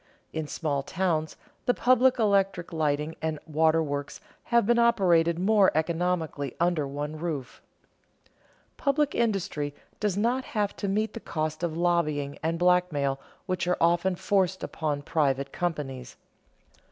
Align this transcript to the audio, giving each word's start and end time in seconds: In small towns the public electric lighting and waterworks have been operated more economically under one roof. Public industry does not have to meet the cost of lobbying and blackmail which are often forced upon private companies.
In 0.33 0.47
small 0.47 0.81
towns 0.81 1.37
the 1.67 1.75
public 1.75 2.17
electric 2.17 2.73
lighting 2.73 3.15
and 3.21 3.37
waterworks 3.45 4.19
have 4.45 4.65
been 4.65 4.79
operated 4.79 5.37
more 5.37 5.69
economically 5.77 6.55
under 6.59 6.87
one 6.87 7.19
roof. 7.19 7.61
Public 8.77 9.13
industry 9.13 9.75
does 9.99 10.17
not 10.17 10.43
have 10.43 10.75
to 10.77 10.87
meet 10.87 11.13
the 11.13 11.19
cost 11.19 11.61
of 11.61 11.77
lobbying 11.77 12.39
and 12.41 12.57
blackmail 12.57 13.19
which 13.45 13.67
are 13.67 13.77
often 13.79 14.15
forced 14.15 14.63
upon 14.63 15.03
private 15.03 15.51
companies. 15.53 16.15